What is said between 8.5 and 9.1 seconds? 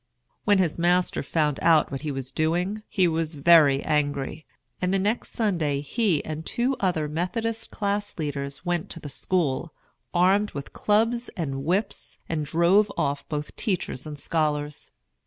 went to the